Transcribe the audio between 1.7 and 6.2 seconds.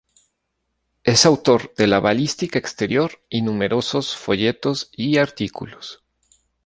de la Balística Exterior y numerosos folletos y artículos.